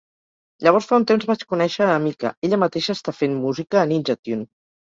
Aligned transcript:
Llavors 0.67 0.87
fa 0.91 0.97
un 1.01 1.05
temps 1.11 1.27
vaig 1.33 1.43
conèixer 1.51 1.85
a 1.89 1.99
Emika, 1.99 2.33
ella 2.49 2.61
mateixa 2.65 2.97
està 2.99 3.17
fent 3.21 3.39
música 3.47 3.83
a 3.83 3.87
Ninja 3.93 4.21
Tune. 4.23 4.53